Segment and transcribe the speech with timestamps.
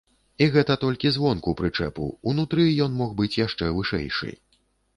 [0.45, 4.35] І гэта толькі звонку прычэпу, унутры ён мог быць яшчэ вышэйшы.